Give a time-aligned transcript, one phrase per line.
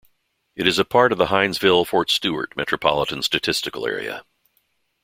[0.55, 4.25] It is a part of the Hinesville-Fort Stewart metropolitan statistical area.